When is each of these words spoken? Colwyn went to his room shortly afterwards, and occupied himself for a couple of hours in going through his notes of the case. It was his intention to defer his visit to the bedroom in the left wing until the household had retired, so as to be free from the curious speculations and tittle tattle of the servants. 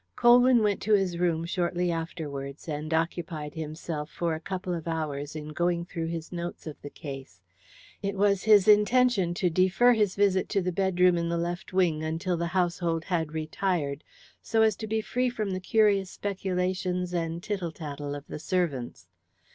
Colwyn 0.15 0.63
went 0.63 0.81
to 0.81 0.93
his 0.95 1.19
room 1.19 1.45
shortly 1.45 1.91
afterwards, 1.91 2.67
and 2.67 2.91
occupied 2.91 3.53
himself 3.53 4.09
for 4.09 4.33
a 4.33 4.39
couple 4.39 4.73
of 4.73 4.87
hours 4.87 5.35
in 5.35 5.49
going 5.49 5.85
through 5.85 6.07
his 6.07 6.31
notes 6.31 6.65
of 6.65 6.81
the 6.81 6.89
case. 6.89 7.39
It 8.01 8.15
was 8.15 8.41
his 8.45 8.67
intention 8.67 9.35
to 9.35 9.51
defer 9.51 9.93
his 9.93 10.15
visit 10.15 10.49
to 10.49 10.61
the 10.63 10.71
bedroom 10.71 11.19
in 11.19 11.29
the 11.29 11.37
left 11.37 11.71
wing 11.71 12.01
until 12.01 12.35
the 12.35 12.47
household 12.47 13.03
had 13.03 13.35
retired, 13.35 14.03
so 14.41 14.63
as 14.63 14.75
to 14.77 14.87
be 14.87 15.01
free 15.01 15.29
from 15.29 15.51
the 15.51 15.59
curious 15.61 16.09
speculations 16.09 17.13
and 17.13 17.43
tittle 17.43 17.71
tattle 17.71 18.15
of 18.15 18.25
the 18.25 18.39
servants. 18.39 19.05